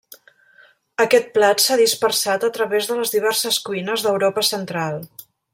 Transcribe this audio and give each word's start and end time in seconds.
Aquest 1.05 1.29
plat 1.35 1.61
s'ha 1.65 1.77
dispersat 1.83 2.47
a 2.47 2.51
través 2.57 2.91
de 2.93 2.99
les 3.03 3.15
diverses 3.19 3.63
cuines 3.69 4.07
d'Europa 4.09 4.49
Central. 4.53 5.03